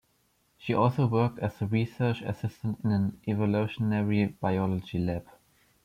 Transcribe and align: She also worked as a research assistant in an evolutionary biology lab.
She 0.57 0.73
also 0.73 1.05
worked 1.05 1.37
as 1.37 1.61
a 1.61 1.67
research 1.67 2.23
assistant 2.23 2.79
in 2.83 2.89
an 2.89 3.21
evolutionary 3.27 4.25
biology 4.41 4.97
lab. 4.97 5.27